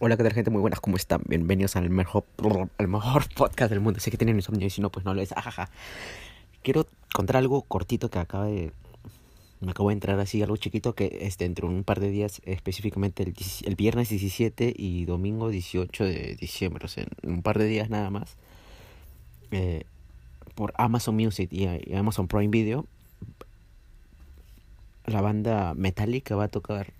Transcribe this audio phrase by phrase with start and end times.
[0.00, 0.52] Hola, ¿qué tal gente?
[0.52, 1.22] Muy buenas, ¿cómo están?
[1.26, 2.24] Bienvenidos al mejor,
[2.78, 3.98] al mejor podcast del mundo.
[3.98, 5.34] Sé que tienen insomnio y si no, pues no lo es.
[6.62, 8.72] Quiero contar algo cortito que acaba de...
[9.58, 12.40] Me acabo de entrar así, algo chiquito que es dentro de un par de días,
[12.44, 13.34] específicamente el,
[13.64, 17.90] el viernes 17 y domingo 18 de diciembre, o sea, en un par de días
[17.90, 18.36] nada más,
[19.50, 19.82] eh,
[20.54, 22.86] por Amazon Music y, y Amazon Prime Video,
[25.06, 26.92] la banda Metallica va a tocar,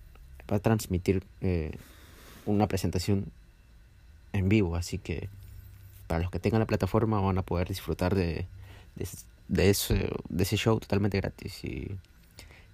[0.50, 1.78] va a transmitir eh,
[2.48, 3.26] una presentación
[4.32, 5.28] en vivo, así que
[6.06, 8.46] para los que tengan la plataforma van a poder disfrutar de,
[8.96, 9.08] de,
[9.48, 11.64] de, ese, de ese show totalmente gratis.
[11.64, 11.96] Y,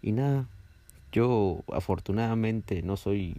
[0.02, 0.46] y nada,
[1.12, 3.36] yo afortunadamente no soy,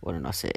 [0.00, 0.52] bueno, no sé,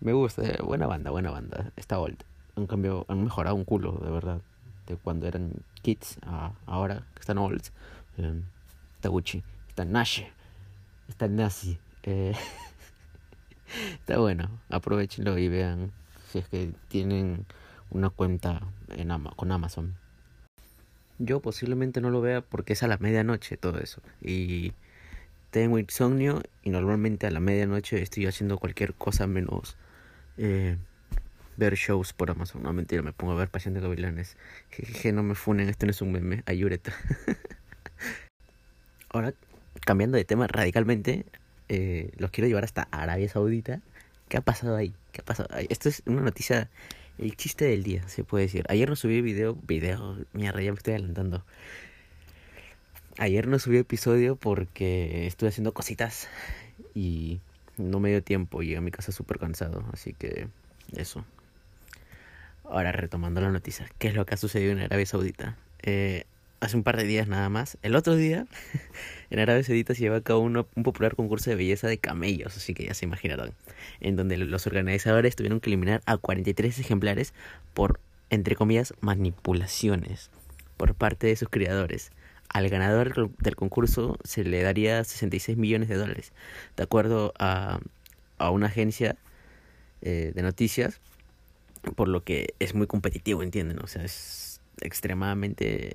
[0.00, 2.22] me gusta, buena banda, buena banda, está old.
[2.56, 4.40] En cambio, han mejorado un culo, de verdad,
[4.86, 5.52] de cuando eran
[5.82, 7.62] kids a ahora que están old.
[8.18, 8.40] Eh,
[8.96, 10.22] está Gucci, está Nash,
[11.08, 11.78] está Nazi.
[12.02, 12.34] Eh,
[13.94, 15.92] está bueno, aprovechenlo y vean
[16.30, 17.46] si es que tienen
[17.90, 19.94] una cuenta en con Amazon.
[21.18, 24.02] Yo posiblemente no lo vea porque es a la medianoche todo eso.
[24.20, 24.72] Y
[25.50, 29.76] tengo insomnio y normalmente a la medianoche estoy haciendo cualquier cosa menos
[30.36, 30.76] eh,
[31.56, 32.62] ver shows por Amazon.
[32.62, 34.36] No, mentira, me pongo a ver Pasión de Gavilanes.
[34.70, 36.42] Jeje, no me funen, este no es un meme.
[36.46, 36.92] Ayureta.
[39.10, 39.32] Ahora,
[39.84, 41.24] cambiando de tema radicalmente,
[41.68, 43.80] eh, los quiero llevar hasta Arabia Saudita.
[44.28, 44.94] ¿Qué ha pasado ahí?
[45.12, 45.48] ¿Qué ha pasado?
[45.68, 46.70] Esto es una noticia,
[47.18, 48.64] el chiste del día, se puede decir.
[48.68, 51.44] Ayer no subí video, video, mierda, ya me estoy adelantando.
[53.18, 56.28] Ayer no subí episodio porque estuve haciendo cositas
[56.94, 57.40] y
[57.76, 58.62] no me dio tiempo.
[58.62, 60.48] Llegué a mi casa súper cansado, así que
[60.96, 61.24] eso.
[62.64, 65.56] Ahora retomando la noticia, ¿qué es lo que ha sucedido en Arabia Saudita?
[65.82, 66.24] Eh,
[66.64, 67.78] hace un par de días nada más.
[67.82, 68.46] El otro día,
[69.30, 72.56] en Arabia Saudita se lleva a cabo uno, un popular concurso de belleza de camellos,
[72.56, 73.52] así que ya se imaginarán,
[74.00, 77.34] en donde los organizadores tuvieron que eliminar a 43 ejemplares
[77.74, 80.30] por, entre comillas, manipulaciones
[80.76, 82.10] por parte de sus criadores.
[82.48, 86.32] Al ganador del concurso se le daría 66 millones de dólares,
[86.76, 87.80] de acuerdo a,
[88.38, 89.16] a una agencia
[90.02, 91.00] eh, de noticias,
[91.96, 93.78] por lo que es muy competitivo, ¿entienden?
[93.82, 95.92] O sea, es extremadamente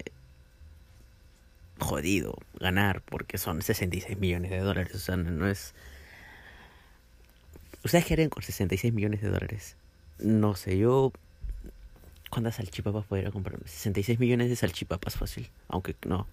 [1.80, 4.96] jodido ganar porque son 66 millones de dólares.
[4.96, 5.74] O sea, no es...
[7.84, 9.76] ¿Ustedes qué harían con 66 millones de dólares?
[10.20, 11.12] No sé, yo...
[12.30, 13.58] ¿Cuántas salchipapas podría comprar?
[13.66, 15.50] 66 millones de salchipapas fácil.
[15.68, 16.28] Aunque no.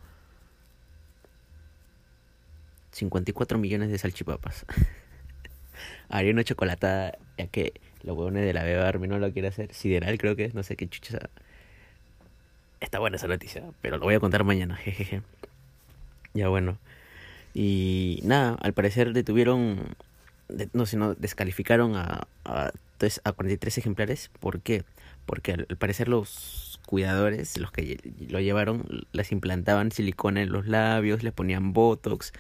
[2.92, 4.66] 54 millones de salchipapas.
[6.08, 9.72] Haría una chocolatada, ya que los huevones de la Beba no lo quiere hacer.
[9.72, 11.30] Sideral creo que es, no sé qué chucha.
[12.86, 15.20] Está buena esa noticia, pero lo voy a contar mañana, jejeje.
[16.34, 16.78] Ya bueno.
[17.52, 19.97] Y nada, al parecer detuvieron,
[20.48, 22.70] de, no sé, no, descalificaron a, a,
[23.25, 24.30] a 43 ejemplares.
[24.38, 24.84] ¿Por qué?
[25.26, 27.98] Porque al, parecer los cuidadores, los que
[28.28, 32.32] lo llevaron, les implantaban silicona en los labios, les ponían botox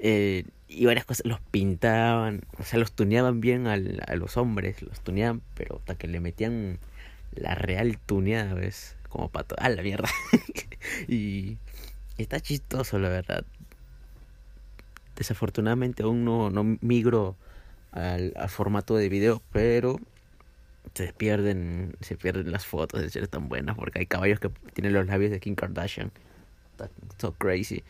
[0.00, 3.78] eh, y varias cosas, los pintaban, o sea, los tuneaban bien a
[4.16, 6.78] los hombres, los tuneaban, pero hasta que le metían
[7.34, 8.96] la real tuneada, ¿ves?
[9.12, 10.08] Como para toda la mierda.
[11.08, 11.58] y
[12.16, 13.44] está chistoso, la verdad.
[15.16, 17.36] Desafortunadamente aún no, no migro
[17.90, 20.00] al, formato de video, pero
[20.94, 24.94] se pierden, se pierden las fotos de ser tan buenas porque hay caballos que tienen
[24.94, 26.10] los labios de Kim Kardashian.
[27.18, 27.84] So crazy.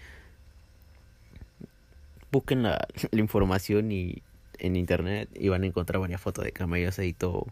[2.32, 4.22] Busquen la, la información y
[4.58, 7.46] en internet y van a encontrar varias fotos de camellos ahí todo,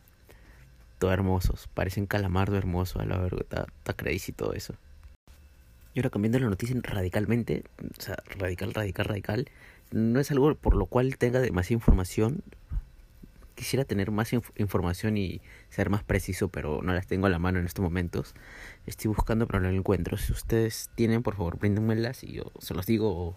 [1.00, 1.68] todo hermosos.
[1.74, 4.74] Parecen calamardo hermoso, a la verdad, está, está crazy todo eso.
[5.94, 7.64] Y ahora cambiando la noticia radicalmente,
[7.98, 9.48] o sea, radical, radical, radical,
[9.90, 12.42] no es algo por lo cual tenga demasiada información.
[13.56, 17.40] Quisiera tener más inf información y ser más preciso, pero no las tengo a la
[17.40, 18.34] mano en estos momentos.
[18.86, 20.16] Estoy buscando, pero no la encuentro.
[20.16, 23.36] Si ustedes tienen, por favor, bríndenmelas y yo se los digo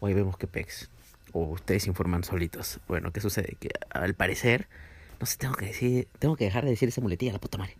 [0.00, 0.90] o, ahí vemos que pex.
[1.32, 2.80] O ustedes informan solitos.
[2.88, 3.56] Bueno, ¿qué sucede?
[3.58, 4.68] Que al parecer,
[5.20, 7.76] no sé, tengo que decir, tengo que dejar de decir esa muletilla, la puta madre.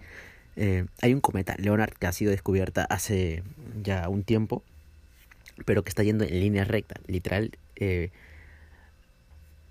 [0.57, 3.43] Eh, hay un cometa, Leonard, que ha sido descubierta hace
[3.83, 4.63] ya un tiempo,
[5.65, 7.01] pero que está yendo en línea recta.
[7.07, 8.11] Literal, eh,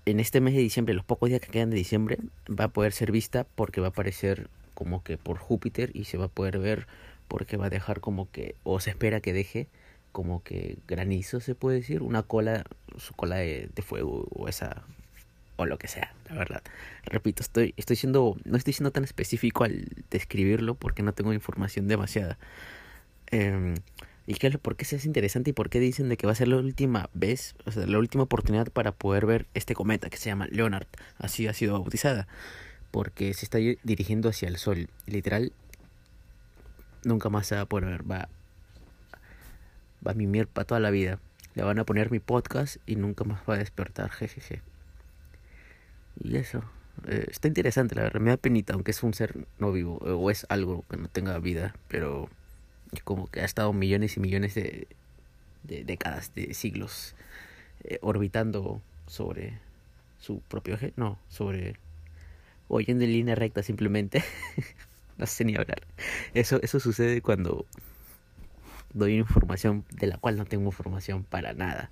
[0.04, 2.18] en este mes de diciembre, los pocos días que quedan de diciembre,
[2.48, 6.16] va a poder ser vista porque va a aparecer como que por Júpiter y se
[6.18, 6.88] va a poder ver
[7.28, 9.68] porque va a dejar como que, o se espera que deje
[10.10, 12.64] como que granizo, se puede decir, una cola,
[12.98, 14.82] su cola de, de fuego o esa
[15.60, 16.62] o lo que sea, la verdad.
[17.04, 21.86] Repito, estoy, estoy siendo, no estoy siendo tan específico al describirlo porque no tengo información
[21.86, 22.38] demasiada.
[23.30, 23.74] Eh,
[24.26, 26.48] ¿Y qué, por qué hace interesante y por qué dicen de que va a ser
[26.48, 30.30] la última vez, o sea, la última oportunidad para poder ver este cometa que se
[30.30, 30.86] llama Leonard?
[31.18, 32.26] Así ha sido bautizada.
[32.90, 34.88] Porque se está dirigiendo hacia el sol.
[35.06, 35.52] Literal,
[37.04, 38.10] nunca más se va a poder ver.
[38.10, 38.28] Va,
[40.06, 41.18] va a mimir para toda la vida.
[41.54, 44.10] Le van a poner mi podcast y nunca más va a despertar.
[44.10, 44.62] Jejeje.
[46.18, 46.62] Y eso.
[47.06, 48.20] Eh, está interesante, la verdad.
[48.20, 49.98] Me da penita, aunque es un ser no vivo.
[49.98, 51.74] O es algo que no tenga vida.
[51.88, 52.28] Pero
[53.04, 54.88] como que ha estado millones y millones de,
[55.62, 57.14] de décadas, de siglos,
[57.84, 59.58] eh, orbitando sobre
[60.18, 61.76] su propio eje, no, sobre,
[62.68, 64.22] o yendo en línea recta simplemente,
[65.18, 65.82] no sé ni hablar.
[66.34, 67.66] Eso, eso sucede cuando
[68.92, 71.90] doy información de la cual no tengo información para nada.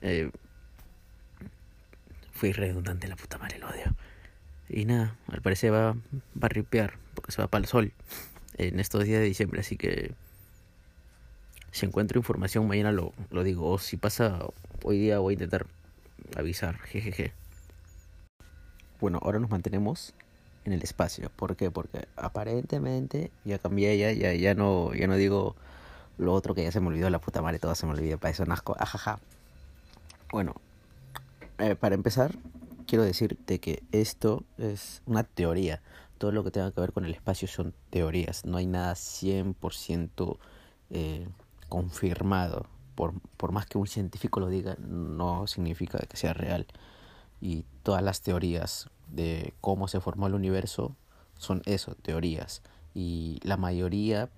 [0.00, 0.30] Eh,
[2.38, 3.96] fui redundante la puta madre, el odio.
[4.68, 7.92] Y nada, al parecer va, va a ripear porque se va para el sol
[8.58, 10.14] en estos días de diciembre, así que
[11.72, 14.38] si encuentro información mañana lo, lo digo, o si pasa
[14.84, 15.66] hoy día voy a intentar
[16.36, 17.32] avisar, jejeje.
[19.00, 20.14] Bueno, ahora nos mantenemos
[20.64, 21.72] en el espacio, ¿por qué?
[21.72, 25.56] Porque aparentemente ya cambié, ya, ya, ya no, ya no digo
[26.18, 28.30] lo otro que ya se me olvidó, la puta madre, todo se me olvidó, para
[28.30, 29.18] eso nazco, ajaja.
[30.30, 30.54] Bueno,
[31.58, 32.36] eh, para empezar,
[32.86, 35.82] quiero decirte que esto es una teoría
[36.18, 40.36] todo lo que tenga que ver con el espacio son teorías, no hay nada 100%
[40.90, 41.28] eh,
[41.68, 42.66] confirmado.
[42.94, 46.66] Por, por más que un científico lo diga, no significa que sea real.
[47.40, 50.96] Y todas las teorías de cómo se formó el universo
[51.36, 52.62] son eso, teorías.
[52.94, 54.28] Y la mayoría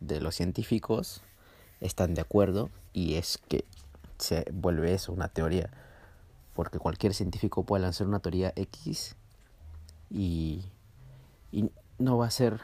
[0.00, 1.22] de los científicos
[1.80, 3.64] están de acuerdo y es que
[4.18, 5.70] se vuelve eso, una teoría.
[6.54, 9.16] Porque cualquier científico puede lanzar una teoría X
[10.10, 10.64] y,
[11.98, 12.60] no va a ser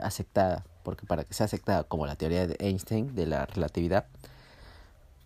[0.00, 4.06] aceptada, porque para que sea aceptada como la teoría de Einstein de la relatividad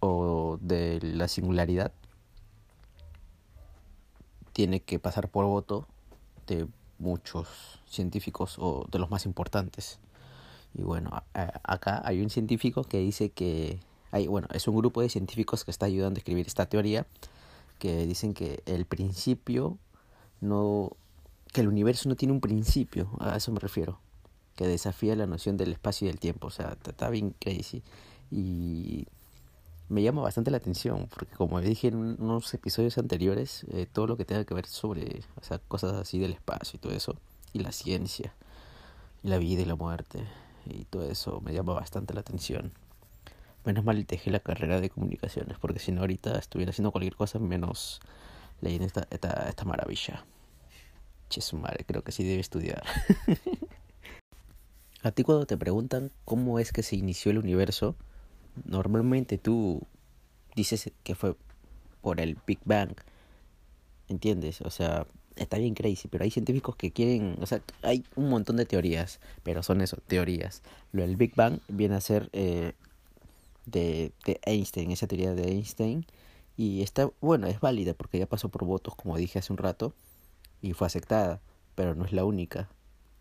[0.00, 1.92] o de la singularidad,
[4.52, 5.86] tiene que pasar por voto
[6.46, 6.66] de
[6.98, 9.98] muchos científicos o de los más importantes.
[10.74, 13.80] Y bueno, acá hay un científico que dice que
[14.10, 17.06] hay, bueno, es un grupo de científicos que está ayudando a escribir esta teoría
[17.78, 19.78] que dicen que el principio
[20.40, 20.96] no
[21.54, 24.00] que el universo no tiene un principio, a eso me refiero,
[24.56, 27.84] que desafía la noción del espacio y del tiempo, o sea, está bien crazy.
[28.28, 29.06] Y
[29.88, 34.16] me llama bastante la atención, porque como dije en unos episodios anteriores, eh, todo lo
[34.16, 37.16] que tenga que ver sobre o sea, cosas así del espacio y todo eso,
[37.52, 38.34] y la ciencia,
[39.22, 40.26] y la vida y la muerte,
[40.66, 42.72] y todo eso me llama bastante la atención.
[43.64, 47.38] Menos mal dejé la carrera de comunicaciones, porque si no ahorita estuviera haciendo cualquier cosa
[47.38, 48.00] menos
[48.60, 50.24] leyendo esta, esta, esta maravilla
[51.40, 52.82] su madre, creo que sí debe estudiar.
[55.02, 57.94] A ti cuando te preguntan cómo es que se inició el universo,
[58.64, 59.82] normalmente tú
[60.54, 61.36] dices que fue
[62.00, 62.94] por el Big Bang.
[64.08, 64.60] ¿Entiendes?
[64.62, 65.06] O sea,
[65.36, 69.20] está bien crazy, pero hay científicos que quieren, o sea, hay un montón de teorías,
[69.42, 70.62] pero son eso, teorías.
[70.92, 72.72] Lo del Big Bang viene a ser eh,
[73.66, 76.06] de, de Einstein, esa teoría de Einstein,
[76.56, 79.94] y está, bueno, es válida porque ya pasó por votos, como dije hace un rato,
[80.62, 81.40] y fue aceptada,
[81.74, 82.68] pero no es la única.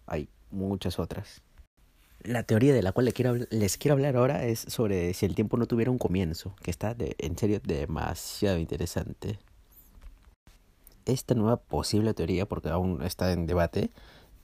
[0.05, 1.41] Hay muchas otras.
[2.21, 5.35] La teoría de la cual les quiero, les quiero hablar ahora es sobre si el
[5.35, 9.39] tiempo no tuviera un comienzo, que está de, en serio demasiado interesante.
[11.05, 13.89] Esta nueva posible teoría, porque aún está en debate,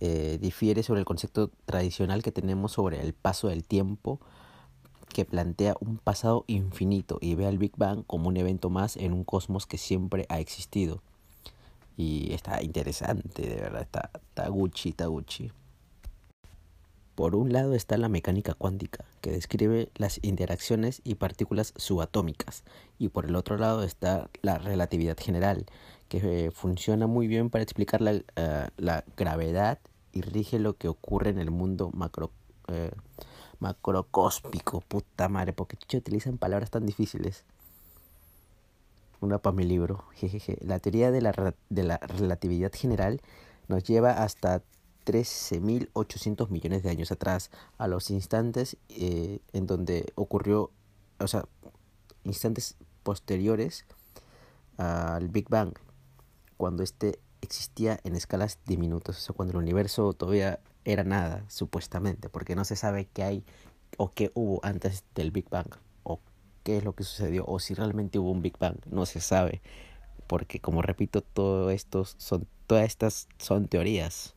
[0.02, 4.20] eh, difiere sobre el concepto tradicional que tenemos sobre el paso del tiempo,
[5.10, 9.14] que plantea un pasado infinito y ve al Big Bang como un evento más en
[9.14, 11.02] un cosmos que siempre ha existido.
[11.98, 15.52] Y está interesante, de verdad, está, está Gucci, está Gucci.
[17.20, 22.64] Por un lado está la mecánica cuántica, que describe las interacciones y partículas subatómicas,
[22.98, 25.66] y por el otro lado está la relatividad general,
[26.08, 29.80] que eh, funciona muy bien para explicar la, eh, la, gravedad
[30.14, 32.32] y rige lo que ocurre en el mundo macro,
[32.70, 32.92] eh,
[33.60, 34.82] macrocósmico.
[34.82, 37.46] Puta madre, porque utilizan palabras tan difíciles
[39.22, 40.06] una para mi libro.
[40.14, 40.58] Jejeje.
[40.62, 43.22] La teoría de la, de la relatividad general
[43.68, 44.64] nos lleva hasta
[45.06, 50.72] 13.800 millones de años atrás, a los instantes eh, en donde ocurrió,
[51.20, 51.46] o sea,
[52.24, 53.86] instantes posteriores
[54.78, 55.74] al Big Bang,
[56.58, 62.30] cuando este existía en escalas diminutas, o sea, cuando el universo todavía era nada, supuestamente,
[62.30, 63.44] porque no se sabe qué hay
[63.98, 65.70] o qué hubo antes del Big Bang
[66.64, 69.62] qué es lo que sucedió o si realmente hubo un Big Bang, no se sabe,
[70.28, 74.36] porque como repito, todo esto son, todas estas son teorías,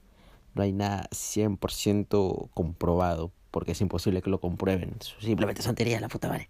[0.55, 4.97] no hay nada 100% comprobado, porque es imposible que lo comprueben.
[5.21, 6.49] Simplemente son teorías, la puta madre.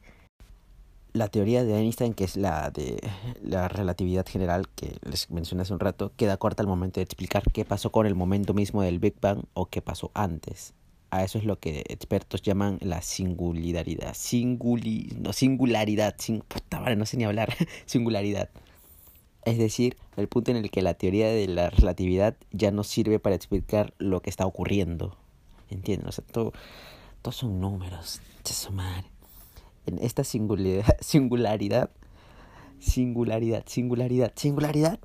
[1.14, 2.98] La teoría de Einstein, que es la de
[3.42, 7.42] la relatividad general que les mencioné hace un rato, queda corta al momento de explicar
[7.52, 10.72] qué pasó con el momento mismo del Big Bang o qué pasó antes.
[11.10, 14.14] A eso es lo que expertos llaman la singularidad.
[14.14, 16.16] Singuli, no, singularidad.
[16.48, 17.54] puta madre, no sé ni hablar.
[17.84, 18.48] singularidad.
[19.44, 23.18] Es decir, el punto en el que la teoría de la relatividad ya no sirve
[23.18, 25.18] para explicar lo que está ocurriendo.
[25.68, 26.08] ¿Entienden?
[26.08, 26.54] O sea, todo,
[27.20, 28.22] todos son números.
[28.70, 29.11] Madre
[29.86, 31.90] en esta singularidad, singularidad,
[32.78, 34.98] singularidad, singularidad, singularidad,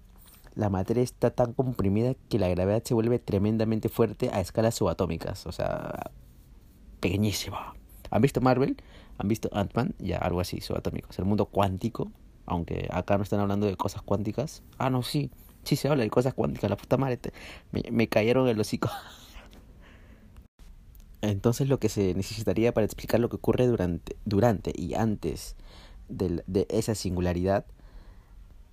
[0.55, 5.45] la materia está tan comprimida que la gravedad se vuelve tremendamente fuerte a escalas subatómicas,
[5.45, 6.11] o sea,
[6.99, 7.75] pequeñísima.
[8.09, 8.75] ¿Han visto Marvel?
[9.19, 9.93] ¿Han visto Ant-Man?
[9.99, 11.19] Ya, algo así, subatómicos.
[11.19, 12.11] El mundo cuántico,
[12.47, 14.63] aunque acá no están hablando de cosas cuánticas.
[14.79, 15.29] Ah, no, sí,
[15.63, 17.19] sí se habla de cosas cuánticas, la puta madre,
[17.71, 18.89] me, me cayeron el hocico.
[21.21, 25.55] Entonces lo que se necesitaría para explicar lo que ocurre durante, durante y antes
[26.09, 27.65] de, de esa singularidad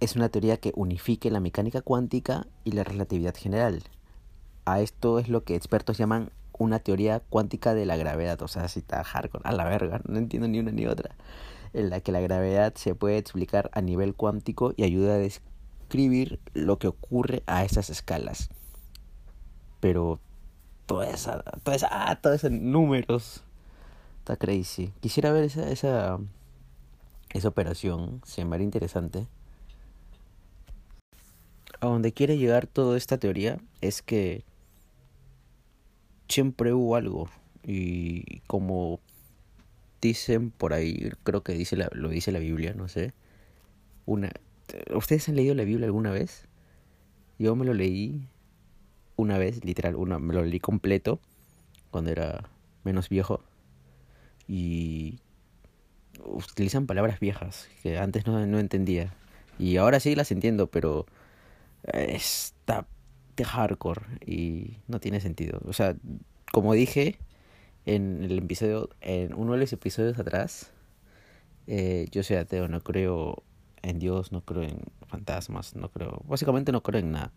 [0.00, 3.82] es una teoría que unifique la mecánica cuántica y la relatividad general.
[4.66, 8.68] A esto es lo que expertos llaman una teoría cuántica de la gravedad, o sea,
[8.68, 11.16] si está hardcore, a la verga, no entiendo ni una ni otra,
[11.72, 16.40] en la que la gravedad se puede explicar a nivel cuántico y ayuda a describir
[16.52, 18.50] lo que ocurre a esas escalas.
[19.80, 20.20] Pero
[20.87, 23.43] toda esa, toda esa, ah, todos esos números.
[24.19, 24.93] Está crazy.
[25.00, 26.19] Quisiera ver esa, esa,
[27.31, 28.23] esa operación.
[28.25, 29.26] Se me haría interesante.
[31.81, 34.45] A donde quiere llegar toda esta teoría es que
[36.29, 37.29] siempre hubo algo.
[37.62, 39.00] Y como
[40.00, 43.12] dicen por ahí, creo que dice la, lo dice la Biblia, no sé.
[44.07, 44.31] Una,
[44.95, 46.47] ¿Ustedes han leído la Biblia alguna vez?
[47.38, 48.26] Yo me lo leí
[49.16, 51.21] una vez, literal, una, me lo leí completo
[51.90, 52.49] cuando era
[52.85, 53.40] menos viejo.
[54.47, 55.21] Y
[56.25, 59.14] utilizan palabras viejas que antes no, no entendía.
[59.59, 61.06] Y ahora sí las entiendo, pero
[61.92, 62.87] está
[63.37, 65.61] de hardcore y no tiene sentido.
[65.64, 65.97] O sea,
[66.52, 67.18] como dije
[67.87, 70.73] en el episodio, en uno de los episodios atrás,
[71.66, 73.42] eh, yo soy ateo, no creo
[73.83, 77.33] en Dios, no creo en fantasmas, no creo, básicamente no creo en nada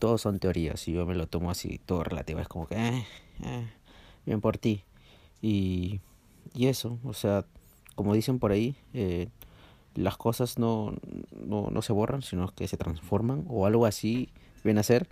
[0.00, 3.06] todos son teorías y yo me lo tomo así, todo relativo, es como que, eh,
[3.44, 3.68] eh,
[4.26, 4.82] bien por ti.
[5.40, 6.00] Y,
[6.54, 7.44] y eso, o sea,
[7.94, 9.28] como dicen por ahí, eh,
[9.94, 10.94] las cosas no,
[11.46, 14.30] no, no se borran, sino que se transforman o algo así
[14.64, 15.06] viene a ser.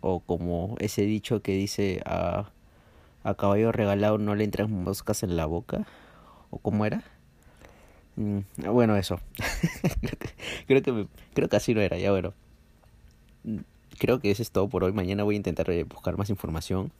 [0.00, 2.50] O como ese dicho que dice a,
[3.24, 5.86] a caballo regalado no le entran moscas en la boca.
[6.50, 7.02] ¿O cómo era?
[8.16, 8.40] Mm,
[8.72, 9.20] bueno, eso.
[10.66, 12.32] creo, que, creo que así no era, ya bueno
[14.00, 14.92] creo que eso es todo por hoy.
[14.92, 16.90] Mañana voy a intentar eh, buscar más información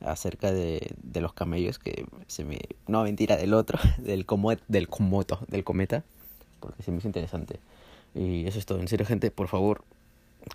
[0.00, 2.58] acerca de, de los camellos que se me...
[2.88, 6.02] No, mentira, del otro, del, como, del comoto, del cometa,
[6.60, 7.60] porque se me hizo interesante.
[8.14, 8.80] Y eso es todo.
[8.80, 9.84] En serio, gente, por favor,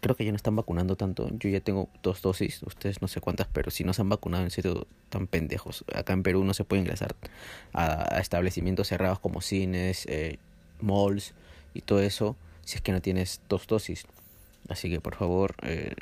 [0.02, 1.30] creo que ya no están vacunando tanto.
[1.40, 4.44] Yo ya tengo dos dosis, ustedes no sé cuántas, pero si no se han vacunado,
[4.44, 5.86] en serio, tan pendejos.
[5.96, 7.16] Acá en Perú no se puede ingresar
[7.74, 10.40] a, establecimientos cerrados como cines, eh,
[10.82, 11.34] malls
[11.74, 14.06] y todo eso si es que no tienes dos dosis.
[14.70, 15.96] Así que por favor, eh,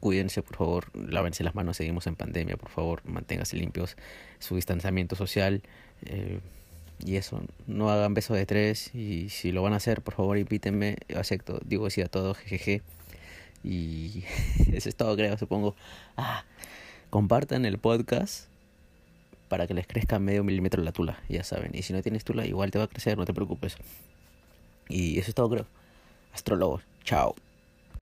[0.00, 3.96] cuídense, por favor, lávense las manos, seguimos en pandemia, por favor, manténganse limpios,
[4.38, 5.62] su distanciamiento social.
[6.04, 6.40] Eh,
[7.04, 10.38] y eso, no hagan beso de tres y si lo van a hacer, por favor,
[10.38, 12.82] invítenme, acepto, digo sí a todo, jejeje.
[13.62, 14.24] Y
[14.72, 15.76] eso es todo, creo, supongo.
[16.16, 16.44] Ah,
[17.10, 18.46] compartan el podcast
[19.48, 21.72] para que les crezca medio milímetro la tula, ya saben.
[21.74, 23.76] Y si no tienes tula, igual te va a crecer, no te preocupes.
[24.88, 25.66] Y eso es todo, creo.
[26.32, 27.34] Astrólogo, chao.